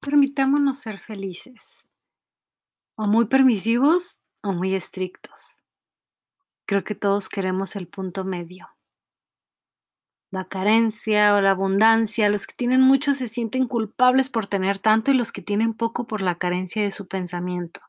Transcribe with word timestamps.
Permitámonos 0.00 0.78
ser 0.78 1.00
felices, 1.00 1.88
o 2.94 3.06
muy 3.06 3.26
permisivos 3.26 4.24
o 4.42 4.52
muy 4.52 4.74
estrictos. 4.74 5.64
Creo 6.66 6.84
que 6.84 6.94
todos 6.94 7.28
queremos 7.28 7.76
el 7.76 7.88
punto 7.88 8.24
medio. 8.24 8.68
La 10.30 10.44
carencia 10.44 11.34
o 11.34 11.40
la 11.40 11.52
abundancia, 11.52 12.28
los 12.28 12.46
que 12.46 12.54
tienen 12.54 12.82
mucho 12.82 13.14
se 13.14 13.28
sienten 13.28 13.66
culpables 13.66 14.28
por 14.28 14.46
tener 14.46 14.78
tanto 14.78 15.10
y 15.10 15.14
los 15.14 15.32
que 15.32 15.40
tienen 15.40 15.72
poco 15.74 16.06
por 16.06 16.20
la 16.20 16.36
carencia 16.36 16.82
de 16.82 16.90
su 16.90 17.08
pensamiento. 17.08 17.80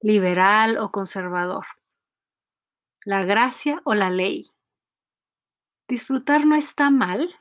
Liberal 0.00 0.78
o 0.78 0.92
conservador. 0.92 1.66
La 3.04 3.24
gracia 3.24 3.80
o 3.84 3.94
la 3.94 4.10
ley. 4.10 4.46
Disfrutar 5.88 6.46
no 6.46 6.54
está 6.54 6.90
mal, 6.90 7.34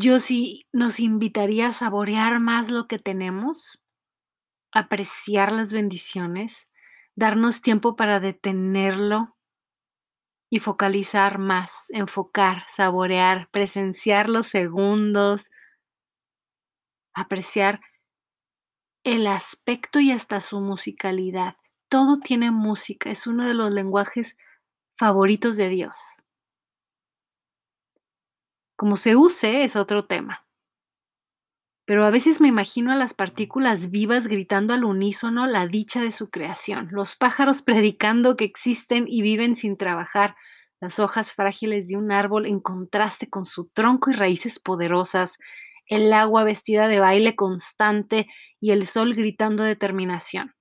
yo 0.00 0.18
sí 0.18 0.66
nos 0.72 0.98
invitaría 0.98 1.68
a 1.68 1.72
saborear 1.74 2.40
más 2.40 2.70
lo 2.70 2.86
que 2.86 2.98
tenemos, 2.98 3.82
apreciar 4.72 5.52
las 5.52 5.74
bendiciones, 5.74 6.70
darnos 7.16 7.60
tiempo 7.60 7.96
para 7.96 8.18
detenerlo 8.18 9.36
y 10.48 10.60
focalizar 10.60 11.38
más, 11.38 11.84
enfocar, 11.90 12.64
saborear, 12.66 13.50
presenciar 13.50 14.30
los 14.30 14.48
segundos, 14.48 15.50
apreciar 17.12 17.80
el 19.04 19.26
aspecto 19.26 20.00
y 20.00 20.12
hasta 20.12 20.40
su 20.40 20.62
musicalidad. 20.62 21.56
Todo 21.90 22.20
tiene 22.20 22.50
música, 22.50 23.10
es 23.10 23.26
uno 23.26 23.46
de 23.46 23.52
los 23.52 23.70
lenguajes 23.70 24.38
favoritos 24.96 25.58
de 25.58 25.68
Dios. 25.68 25.96
Como 28.80 28.96
se 28.96 29.14
use 29.14 29.62
es 29.62 29.76
otro 29.76 30.06
tema. 30.06 30.46
Pero 31.84 32.06
a 32.06 32.10
veces 32.10 32.40
me 32.40 32.48
imagino 32.48 32.90
a 32.90 32.94
las 32.94 33.12
partículas 33.12 33.90
vivas 33.90 34.26
gritando 34.26 34.72
al 34.72 34.84
unísono 34.84 35.46
la 35.46 35.66
dicha 35.66 36.00
de 36.00 36.12
su 36.12 36.30
creación, 36.30 36.88
los 36.90 37.14
pájaros 37.14 37.60
predicando 37.62 38.36
que 38.36 38.44
existen 38.44 39.04
y 39.06 39.20
viven 39.20 39.54
sin 39.54 39.76
trabajar, 39.76 40.34
las 40.80 40.98
hojas 40.98 41.34
frágiles 41.34 41.88
de 41.88 41.98
un 41.98 42.10
árbol 42.10 42.46
en 42.46 42.58
contraste 42.58 43.28
con 43.28 43.44
su 43.44 43.68
tronco 43.68 44.12
y 44.12 44.14
raíces 44.14 44.58
poderosas, 44.58 45.36
el 45.84 46.10
agua 46.14 46.42
vestida 46.44 46.88
de 46.88 47.00
baile 47.00 47.36
constante 47.36 48.28
y 48.60 48.70
el 48.70 48.86
sol 48.86 49.12
gritando 49.12 49.62
determinación. 49.62 50.54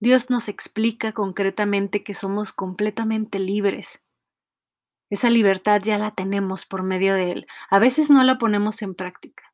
Dios 0.00 0.30
nos 0.30 0.48
explica 0.48 1.12
concretamente 1.12 2.02
que 2.02 2.14
somos 2.14 2.54
completamente 2.54 3.38
libres, 3.38 4.02
esa 5.12 5.28
libertad 5.28 5.82
ya 5.82 5.98
la 5.98 6.12
tenemos 6.12 6.64
por 6.64 6.82
medio 6.82 7.12
de 7.12 7.32
Él. 7.32 7.46
A 7.68 7.78
veces 7.78 8.08
no 8.08 8.24
la 8.24 8.38
ponemos 8.38 8.80
en 8.80 8.94
práctica. 8.94 9.52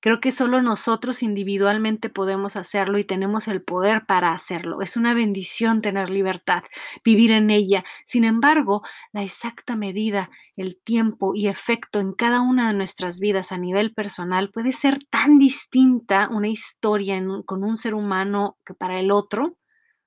Creo 0.00 0.20
que 0.20 0.30
solo 0.30 0.62
nosotros 0.62 1.24
individualmente 1.24 2.08
podemos 2.08 2.54
hacerlo 2.54 2.98
y 2.98 3.04
tenemos 3.04 3.48
el 3.48 3.60
poder 3.60 4.06
para 4.06 4.32
hacerlo. 4.32 4.80
Es 4.80 4.96
una 4.96 5.14
bendición 5.14 5.82
tener 5.82 6.10
libertad, 6.10 6.62
vivir 7.04 7.32
en 7.32 7.50
ella. 7.50 7.84
Sin 8.06 8.22
embargo, 8.22 8.82
la 9.10 9.24
exacta 9.24 9.74
medida, 9.74 10.30
el 10.54 10.80
tiempo 10.80 11.34
y 11.34 11.48
efecto 11.48 11.98
en 11.98 12.12
cada 12.12 12.40
una 12.40 12.68
de 12.68 12.74
nuestras 12.74 13.18
vidas 13.18 13.50
a 13.50 13.58
nivel 13.58 13.92
personal 13.92 14.50
puede 14.52 14.70
ser 14.70 15.00
tan 15.10 15.40
distinta 15.40 16.28
una 16.30 16.46
historia 16.46 17.20
con 17.44 17.64
un 17.64 17.76
ser 17.76 17.94
humano 17.94 18.58
que 18.64 18.74
para 18.74 19.00
el 19.00 19.10
otro 19.10 19.58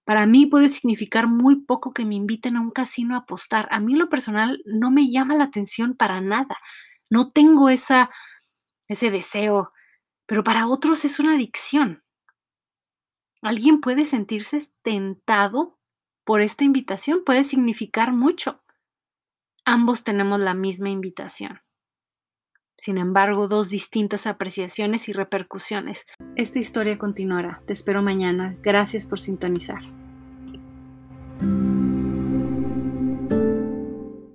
para 0.03 0.25
mí 0.25 0.45
puede 0.45 0.69
significar 0.69 1.27
muy 1.27 1.57
poco 1.57 1.93
que 1.93 2.05
me 2.05 2.15
inviten 2.15 2.57
a 2.57 2.61
un 2.61 2.71
casino 2.71 3.15
a 3.15 3.19
apostar. 3.19 3.67
A 3.71 3.79
mí 3.79 3.95
lo 3.95 4.09
personal 4.09 4.61
no 4.65 4.91
me 4.91 5.09
llama 5.09 5.35
la 5.35 5.45
atención 5.45 5.95
para 5.95 6.21
nada. 6.21 6.57
No 7.09 7.31
tengo 7.31 7.69
esa, 7.69 8.09
ese 8.87 9.11
deseo, 9.11 9.71
pero 10.25 10.43
para 10.43 10.67
otros 10.67 11.05
es 11.05 11.19
una 11.19 11.35
adicción. 11.35 12.03
Alguien 13.41 13.81
puede 13.81 14.05
sentirse 14.05 14.67
tentado 14.83 15.79
por 16.23 16.41
esta 16.41 16.63
invitación, 16.63 17.23
puede 17.25 17.43
significar 17.43 18.13
mucho. 18.13 18.61
Ambos 19.65 20.03
tenemos 20.03 20.39
la 20.39 20.53
misma 20.53 20.89
invitación. 20.89 21.61
Sin 22.81 22.97
embargo, 22.97 23.47
dos 23.47 23.69
distintas 23.69 24.25
apreciaciones 24.25 25.07
y 25.07 25.13
repercusiones. 25.13 26.07
Esta 26.35 26.57
historia 26.57 26.97
continuará. 26.97 27.61
Te 27.67 27.73
espero 27.73 28.01
mañana. 28.01 28.55
Gracias 28.63 29.05
por 29.05 29.19
sintonizar. 29.19 29.83